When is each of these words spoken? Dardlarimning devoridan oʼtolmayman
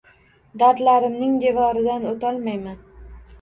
Dardlarimning 0.61 1.35
devoridan 1.43 2.09
oʼtolmayman 2.13 2.81